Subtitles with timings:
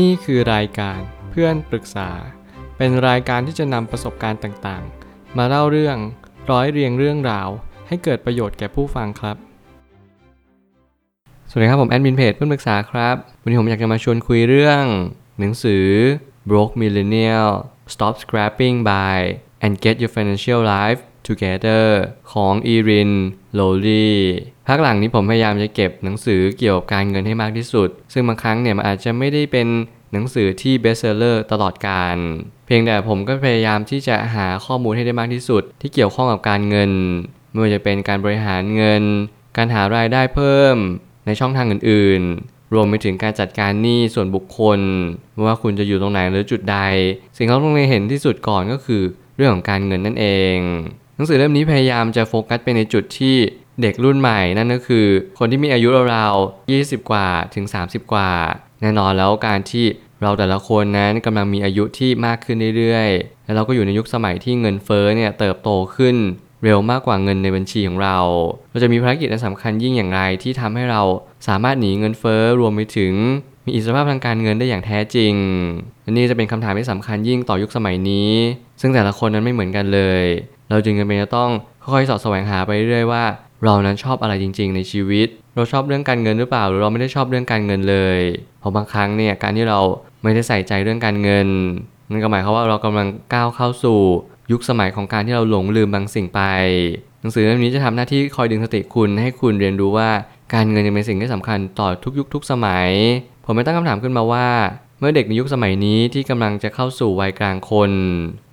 [0.00, 2.10] นี่คือรายการเพื่อนปรึกษา
[2.76, 5.96] เป็นรายการที่จะนำประสบการณ์ต่างๆ มาเล่าเรื่อง
[6.50, 7.48] ร้อยเรียงเรื่องราว
[7.88, 9.36] ให้เกิดประโยชน์แก่ผู้ฟังครับ
[11.48, 14.84] สวัสดีครับผมแอดมินเพจเพื่อนปรึกษาครับ วันนี้ผมอยากจะมาชวนคุยเรื่อง
[15.38, 15.86] หนังสือ
[16.48, 17.50] Broke Millennial
[17.92, 19.18] Stop Scrapping by
[19.64, 21.86] and Get Your Financial Life Together
[22.32, 23.12] ของอีริน
[23.54, 24.12] โลลี
[24.68, 29.66] พักหลังนี้ผมพยายามจะเก็บหนังสือเกี่ยวกับการเงินให้มากที่สุด ซึ่งบางครั้งเนี่ยมันอาจจะไม่ได้เป็น
[30.12, 32.16] หนังสือที่เบสเซอร์ตลอดการ
[32.66, 36.90] เพียงแต่ผมก็พยายามที่จะหาข้อมูลให้ได้มากที่สุด ที่เกี่ยวข้องกับการเงิน
[37.50, 39.02] ไม่ว่าจะเป็นการบริหารเงิน
[39.56, 40.76] การหารายได้เพิ่ม
[41.26, 44.80] ในช่องทางอื่นๆ รวมไปถึงการจัดการหนี้ส่วนบุคคล
[45.34, 46.78] ไม่ว่าคุณจะอยู่ตรงไหนหรือจุดใด
[47.36, 49.02] สิ่งที่เราต้องเห็นที่สุดก่อนก็คือ
[49.36, 50.56] เรื่องของการเงินนั่นเอง
[51.14, 53.36] หนังสือเล่มนี้พยายามจะโฟกัสไปในจุดที่
[53.80, 55.06] เด็กรุ่นใหม่นั่นก็คือ
[55.38, 58.30] คนที่มีอายุราวๆ20 กว่าถึง 30 กว่า
[58.80, 59.86] แน่นอนแล้วการที่
[60.22, 66.16] เราแต่ละคนนั้นกำลังมีอายุที่มากขึ้นเรื่อยๆ และเราก็อยู่ในยุคสมัยที่เงินเฟ้อเนี่ยเติบโตขึ้น
[66.64, 68.18] เร็วมากกว่าเงินในบัญชีของเรา
[68.70, 71.02] เราจะมีภารกิจอันสำคัญยิ่งอย่างไรที่ทำให้เรา
[71.48, 73.14] สามารถหนีเงินเฟ้อรวมไปถึง
[73.66, 75.34] มีอิสรภาพทางการเงินได้อย่างแท้จริง
[76.10, 78.32] นี่จะเป็นคำถามที่สำคัญยิ่งต่อยุคสมัยนี้
[78.80, 80.24] ซึ่งแต่ละคนนั้นไม่เหมือนกันเลย
[80.70, 81.50] เราจึงจำเป็นจะต้อง
[81.82, 83.24] ค่อยๆสอดแสวงหาไปเรื่อยๆว่า
[83.64, 88.20] เรานั้นชอบอะไรจริง ๆ ในชีวิต เราชอบเรื่องการเงินหรือเปล่า หรือเราไม่ได้ชอบเรื่องการเงินเลย
[88.60, 89.78] เพราะบางครั้งเนี่ยการที่เรา
[90.22, 91.48] ไม่ได้ใส่ใจเรื่องการเงิน
[92.10, 94.00] นั่นก็หมายความว่าเรากำลังก้าวเข้าสู่
[94.52, 96.40] ยุคสมัยของการที่เราหลงลืมบางสิ่งไป
[97.20, 100.10] หนังสือเล่มนี้จะทำหน้าที่คอยดึงสติคุณให้คุณเรียนรู้ว่า
[100.54, 102.88] การเงินยังเป็นสิ่งที่สำคัญต่อทุกยุคทุกสมัย
[103.44, 104.48] ผมไม่ตั้งคำถามขึ้นมาว่า
[104.98, 107.92] เมื่อเด็กในยุคสมัยนี้ที่กำลังจะเข้าสู่วัยกลางคน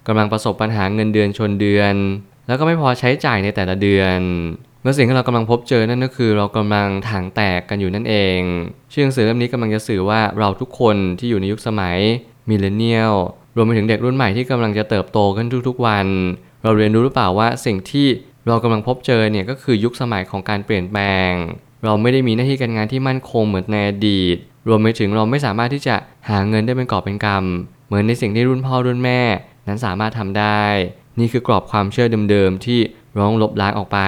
[0.07, 1.95] กำลังประสบปัญหาเงินเดือนชนเดือน
[2.47, 4.19] แล้วก็ไม่พอใช้จ่ายในแต่ละเดือน
[4.81, 8.39] เมื่อสิ่งที่เรากำลังพบเจอนั่นก็คือเรากำลังถางแตกกันอยู่นั่นเอง
[8.91, 11.97] ชื่อหนังสือเล่มนี้กำลังจะสื่อว่าเราทุกคนที่อยู่ในยุคสมัย
[12.49, 13.13] มิเลเนียล
[13.55, 16.07] รวมไปถึงเด็กรุ่นใหม่ที่กำลังจะเติบโตขึ้นทุกๆวัน
[16.63, 18.07] เราเรียนรู้หรือเปล่าว่าสิ่งที่
[18.47, 21.31] เรากำลังพบเจอเนี่ยก็คือยุคสมัยของการเปลี่ยนแปลง
[21.83, 25.95] เราไม่ได้มีหน้าที่การงานที่มั่นคงเหมือนในอดีต รวมไปถึงเราไม่สามารถที่จะ
[26.29, 29.21] หาเงินได้เป็นกอบเป็นกำเหมือนในสิ่งที่รุ่นพ่อรุ่นแม่
[29.67, 30.63] นั้นสามารถทำได้
[31.19, 32.79] นี่คือกรอบความเชื่อเดิมๆที่
[33.17, 33.99] ร้องลบล้างออกไป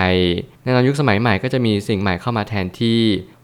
[0.63, 2.99] ในตอนยุคสมัยใหม่ก็จะมีสิ่งใหม่เข้ามาแทนที่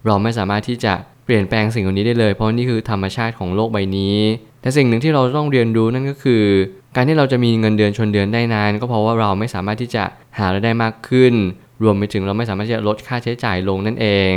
[0.06, 0.94] เราไม่สามารถที่จะ
[1.25, 4.18] เปลี่ยนแปลงสิ่งเหล่านี้ได้เลย เพราะนี่คือธรรมชาติของโลกใบนี้
[4.62, 6.44] แต่สิ่งหนึ่งที่เราต้องเรียนรู้นั่นก็คือ
[6.95, 10.03] การที่เราจะมีเงินเดือนชนเดือนได้นาน ก็เพราะว่าเราไม่สามารถที่จะ
[10.38, 11.34] หารายได้มากขึ้น
[11.84, 14.34] รวมไปถึงเราไม่สามารถที่จะลดค่าใช้จ่ายลงนั่นเอง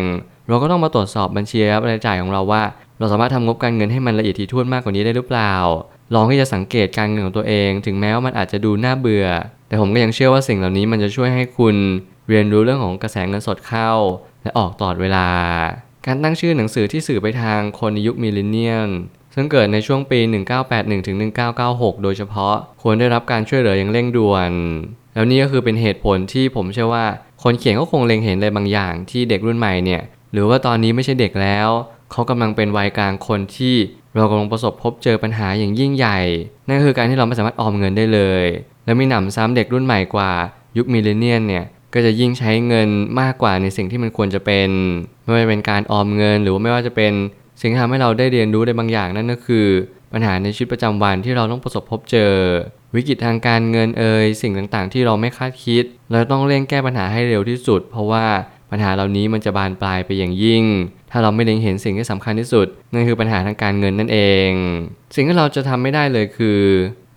[0.48, 1.58] เราก็ต้องมาตรวจสอบบัญชี
[1.90, 2.62] รายจ่ายของเราว่า
[2.98, 5.54] เราสามารถทำงบการเงินให้มันละเอียดถี่ถ้วนมากกว่านี้ได้หรือเปล่า
[6.14, 9.26] ลองที่จะสังเกตการเงินของตัวเอง ถึงแม้ว่ามันอาจจะดูน่าเบื่อ
[9.68, 11.76] แต่ผมก็ยังเชื่อว่าสิ่งเหล่านี้มันจะช่วยให้คุณ
[12.28, 13.90] เรียนรู้เรื่องของกระแสเงินสดเข้า
[14.42, 15.28] และออกตลอดเวลา
[16.06, 18.88] การตั้งชื่อหนังสือที่สื่อไปทางคนในยุคมิลเลนเนียล
[19.34, 20.18] ซึ่งเกิดในช่วงปี
[20.90, 24.52] 1981-1996 โดยเฉพาะควรได้รับการช่วยเหลืออย่างเร่งด่วน
[25.14, 27.06] แล้วนี่ก็คือเป็นเหตุผลที่ผมเชื่อว่า
[27.42, 31.68] คนเขียนก็คงเล็งเห็นอะไรบางอย่างที่เด็กรุ่นใหม่เนี่ย หรือว่าตอนนี้ไม่ใช่เด็กแล้ว
[32.12, 33.76] เขากำลังเป็นวัยกลางคนที่
[34.16, 36.20] เรากำลังประสบพบเจอปัญหาอย่างยิ่งใหญ่
[36.68, 38.44] นั่นคือการที่เราไม่สามารถออมเงินได้เลย
[38.84, 40.32] และมีหนำซ้ำเด็กรุ่นใหม่กว่า
[40.76, 42.88] ยุคมิเลเนียนเนี่ยก็จะยิ่งใช้เงิน
[43.20, 44.70] มากกว่าในสิ่งที่มันควรจะเป็น
[45.24, 47.12] ไม่ว่าจะเป็นการออมเงินหรือว่าไม่ว่าจะเป็น
[47.60, 49.66] สิ่งที่ทำให้เราได้เรียนรู้ได้บางอย่างนั่นก็คือ
[50.12, 52.32] ปัญหาในชีวิตประจำวันที่เราต้องประสบพบเจอ
[52.94, 58.24] วิกฤตทางการเงินเอ่ยสิ่งต่างๆ ที่เราไม่คาดคิด เราต้องเร่งแก้ปัญหาให้เร็วที่สุด เพราะว่า
[58.70, 60.64] ปัญหาเหล่านี้มันจะบานปลายไปอย่างยิ่ง
[61.10, 64.50] ถ้าเราไม่เล็งเห็นสิ่งที่สำคัญที่สุดนั่นคือปัญหาทางการเงินนั่นเอง
[65.14, 66.60] สิ่งที่เราจะทำไม่ได้เลยคือ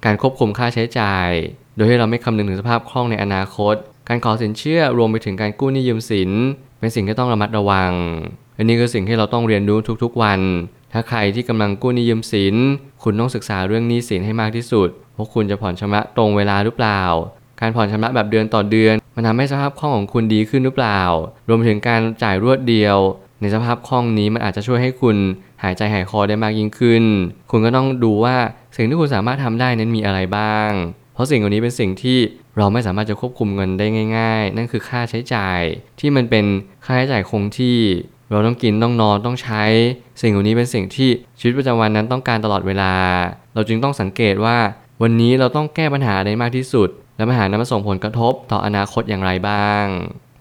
[0.06, 1.30] การควบคุมค่าใช้จ่าย
[1.76, 3.76] โดยที่เราไม่คำนึงถึงสภาพคล่องในอนาคต
[4.10, 6.32] การขอสินเชื่อรวมไปถึงการกู้หนี้ยืมสิน
[6.80, 7.94] เป็นสิ่งที่ต้องระมัดระวัง
[8.58, 10.40] อันนี้คือสิ่งที่เราต้องเรียนรู้ทุกๆวัน
[10.94, 12.56] ถ้าใครที่กำลังกู้หนี้ยืมสิน
[13.04, 17.02] คุณต้องศึกษาเรื่องหนี้สินให้มากที่สุดว่าคุณจะผ่อนชำระตรงเวลาหรือเปล่า
[17.62, 21.02] การผ่อนชำระแบบเดือนต่อเดือน มันทำให้สภาพคล่องของคุณดีขึ้นหรือเปล่า
[21.50, 22.98] รวมถึงการจ่ายรวดเดียว
[23.44, 25.18] ในสภาพคล่องนี้มันอาจจะช่วยให้คุณ
[25.64, 27.04] หายใจหายคอได้มากยิ่งขึ้น
[27.52, 28.36] คุณก็ต้องดูว่า
[28.76, 30.72] สิ่งที่คุณสามารถทำได้นั้นมีอะไรบ้าง
[31.14, 32.20] เพราะสิ่งเหล่านี้เป็นสิ่งที่
[32.58, 33.86] เราไม่สามารถจะควบคุมเงินได้
[34.18, 35.60] ง่าย ๆ นั่นคือค่าใช้จ่าย
[36.00, 36.46] ที่มันเป็น
[36.86, 37.78] ค่าใช้จ่ายคงที่
[38.32, 39.64] เราต้องกินต้องนอนต้องใช้
[40.22, 42.94] สิ่งเหล่านี้เป็นสิ่งที่ชีวิตประจำวันนั้นต้องการตลอดเวลา
[43.54, 44.58] เราจึงต้องสังเกตว่า
[45.02, 49.86] วันนี้เราต้องแก้ปัญหาได้มากที่สุด และปัญหานั้นมาส่งผลกระทบต่ออนาคตอย่างไรบ้าง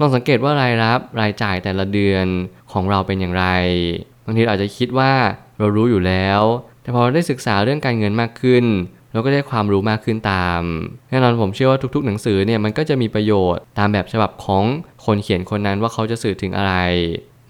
[0.02, 2.26] ลองสังเกตว่ารายรับรายจ่ายแต่ละเดือน
[2.72, 3.46] ของเราเป็นอย่างไร
[4.24, 5.12] บางทีอาจจะคิดว่า
[5.58, 6.40] เรารู้อยู่แล้ว
[6.82, 8.64] แต่พอเราได้ศึกษาเรื่องการเงินมากขึ้น
[9.12, 10.62] เราก็ได้ความรู้มากขึ้นตาม
[11.10, 14.64] แน่นอนผมเชื่อว่าทุกๆ หนังสือเนี่ยมันก็จะมีประโยชน์ตามแบบฉบับของ
[15.04, 16.74] คนเขียนคนนั้นว่าเขาจะสื่อถึงอะไร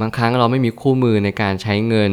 [0.00, 2.12] บางครั้งเราไม่มีคู่มือในการใช้เงิน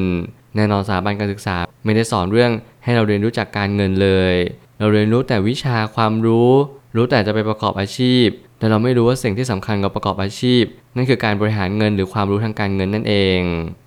[0.55, 2.51] แน่นอนสถาบันการศึกษา ไม่ได้สอนเรื่อง
[2.83, 4.35] ให้เราเรียนรู้จากการเงินเลย
[4.79, 6.51] เราเรียนรู้แต่วิชาความรู้
[6.95, 8.27] รู้แต่จะไปประกอบอาชีพ
[8.59, 10.63] แต่เราไม่รู้ว่าสิ่งที่สำคัญกับประกอบอาชีพ
[10.95, 13.39] นั่นคือการบริหารเงินหรือความรู้ทางการเงินนั่นเอง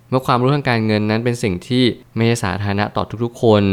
[0.09, 1.83] เมื่อความรู้ทางการเงินนั้นเป็นสิ่งที่
[2.15, 3.63] ไม่ใช่สาธารณะต่อทุกๆ คน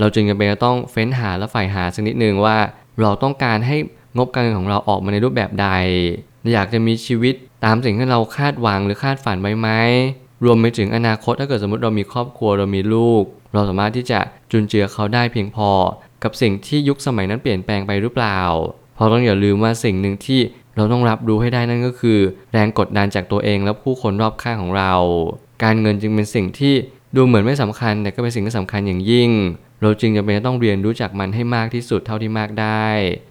[0.00, 2.56] เราจึงจำเป็นจะต้องเฟ้นหาและใฝ่หาสักนิดหนึ่งว่า
[3.00, 3.76] เราต้องการให้
[4.16, 5.68] งบการเงินของเราออกมาในรูปแบบใด
[6.52, 7.34] อยากจะมีชีวิต
[7.64, 9.68] ตามสิ่งที่เราคาดหวังหรือคาดฝันไว้ไหม
[10.44, 13.22] รวมไปถึงอนาคตถ้าเกิดสมมติเรามีครอบครัวเรามีลูก
[13.54, 15.70] เราสามารถที่จะจุนเจือเขาได้เพียงพอ
[16.22, 18.40] กับสิ่งที่ยุคสมัยนั้นเปลี่ยนแปลงไปหรือเปล่า
[18.98, 20.40] เพราะต้องอย่าลืมว่าสิ่งหนึ่งที่
[20.76, 22.18] เราต้องรับรู้ให้ได้นั่นก็คือ
[22.52, 24.92] แรงกดดันจากตัวเองและผู้คนรอบข้างของเรา
[25.62, 26.74] การเงินจึงเป็นสิ่งที่
[27.16, 29.30] ดูเหมือนไม่สำคัญ แต่ก็เป็นสิ่งที่สำคัญอย่างยิ่ง
[29.82, 32.86] เราจึงจำเป็นจะต้องเรียนรู้จักมันให้มากที่สุดเท่าที่มากได้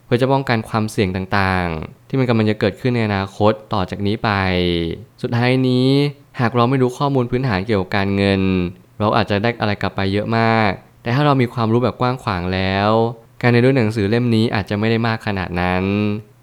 [0.05, 4.29] เพื่อจะป้องกันความเสี่ยงต่างๆ ที่มันกำลังจะเกิดขึ้นในอนาคตต่อจากนี้ไป
[5.21, 5.89] สุดท้ายนี้
[6.39, 8.41] หากเราไม่รู้ข้อมูลพื้นฐานเกี่ยวกับการเงิน
[8.99, 10.71] เราอาจจะได้อะไรกลับไปเยอะมาก
[11.01, 12.91] แต่ถ้าเรามีความรู้แบบกว้างขวางแล้ว
[13.41, 15.83] การเรียนรู้หนังสือเล่มนี้อาจจะไม่ได้มากขนาดนั้น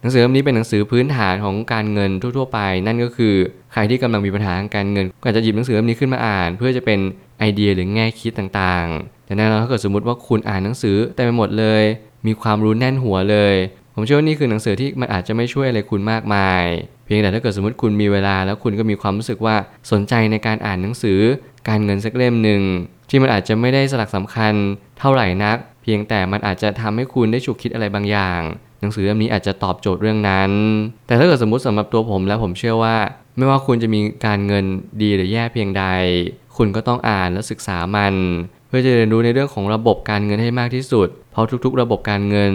[0.01, 3.35] หนังสือเล่มนี้เป็นหนังสือพื้นฐานของการเงินทั่ว ๆ ไป นั่นก็คือ
[3.73, 6.99] ใครที่กำลังมีปัญหาทางการเงินก็อาจจะหยิบหนังสือเล่มนี้ขึ้นมาอ่าน เพื่อจะเป็น
[7.39, 11.83] ไอเดียหรือแง่คิดต่างๆ แต่แน่นอนถ้าเกิดสมมติว่าคุณอ่านหนังสือเต็มไปหมดเลย
[12.27, 13.55] มีความรู้แน่นหัวเลย
[13.95, 16.65] ผมเชื่อว่านี่คือหนังสือที่มันอาจจะไม่ช่วยอะไรคุณมากมาย
[17.05, 19.57] เพียงแต่ถ้าเกิดสมมติคุณมีเวลาแล้วคุณก็มีความรู้สึกว่า
[19.93, 21.21] สนใจในการอ่านหนังสือ
[21.69, 22.63] การเงินสักเล่มหนึ่ง
[23.09, 24.55] ที่มันอาจจะไม่ได้สลักสำคัญ
[24.99, 28.41] เท่าไหร่นัก เพียงแต่มันอาจจะทำให้คุณได้ฉุกคิดอะไรบางอย่าง
[28.81, 30.51] หนังสือเล่มนี้อาจจะตอบโจทย์เรื่องนั้น
[31.07, 32.97] แต่ถ้าเกิดสมมติสำหรับตัวผมแล้วผมเชื่อว่า
[33.37, 34.65] ไม่ว่าคุณจะมีการเงิน
[35.03, 35.85] ดีหรือแย่เพียงใด
[36.57, 38.15] คุณก็ต้องอ่านและศึกษามัน
[38.69, 42.53] เพื่อจะเรียนรู้ในเรื่องของระบบการเงินให้มากที่สุด เพราะทุกๆ ระบบการเงิน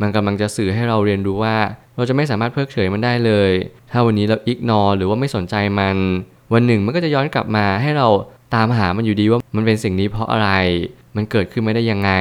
[0.00, 1.56] มันกำลังจะสื่อให้เราเรียนรู้ว่า
[1.96, 3.50] เราจะไม่สามารถเพิกเฉยมันได้เลย
[3.90, 5.96] ถ้าวันนี้เราอิกนอหรือว่าไม่สนใจมัน
[6.52, 8.08] วันหนึ่งมันก็จะย้อนกลับมาให้เรา
[8.54, 10.50] ตามหามันอยู่ดีว่ามันเป็นสิ่งนี้เพราะอะไร
[11.16, 12.12] มันเกิดขึ้นไม่ได้ยังไง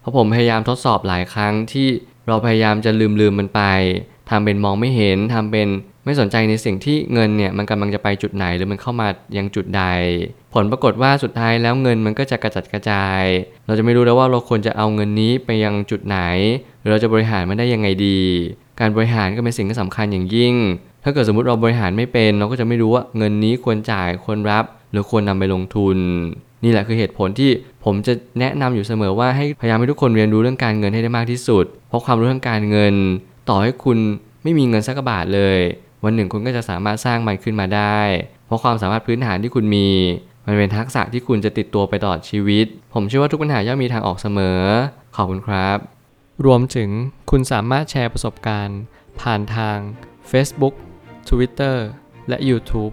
[0.00, 1.88] เพราะผมพยายามทดสอบหลายครั้งที่
[2.28, 3.62] เราพยายามจะลืมลืมมันไป
[4.30, 5.68] ทำเป็นมองไม่เห็นทำเป็น
[6.04, 9.84] ไม่สนใจในสิ่งที่เงินเนี่ยมันกำลังจะไปจุดไหนหรือมันเข้ามายังจุดใด
[10.54, 13.22] ผลปรากฏว่าสุดท้ายแล้วเงินมันก็จะกระจัดกระจาย
[13.66, 16.18] เราจะไม่รู้แล้วว่าเราควรจะเอาเงินนี้ไปยังจุดไหน
[16.80, 18.20] หรือเราจะบริหารมันได้ยังไงดี
[18.80, 20.54] การบริหารก็เป็นสิ่งที่สำคัญอย่างยิ่ง
[21.04, 25.96] ถ้าเกิดสมมติเราบริหารไม่เป็น เราก็จะไม่รู้ว่าเงินนี้ควรจ่ายควรรับ หรือควรนำไปลงทุน
[26.64, 27.50] นี่แหละคือเหตุผลที่
[27.84, 32.94] ผมจะแนะนำอยู่เสมอว่าให้พยายามให้ทุกคนเรียนรู้เรื่องการเงินให้ได้มากที่สุด เพราะความรู้ทางการเงิน
[33.48, 33.98] ต่อให้คุณ
[34.42, 35.58] ไม่มีเงินสักบาทเลย
[36.04, 38.00] วันหนึ่งคุณก็จะสามารถสร้างมันขึ้นมาได้
[38.46, 39.88] เพราะความสามารถพื้นฐานที่คุณมี
[40.46, 44.60] มันเป็นทักษะที่คุณจะติดตัวไปตลอดชีวิต ผมเชื่อว่าทุกปัญหาย่อมมีทางออกเสมอ
[45.16, 45.78] ขอบคุณครับ
[46.46, 46.88] รวมถึง
[47.30, 48.80] คุณสามารถแชร์ประสบการณ์
[49.20, 49.78] ผ่านทาง
[50.30, 50.74] Facebook
[51.28, 51.76] Twitter
[52.28, 52.92] และ YouTube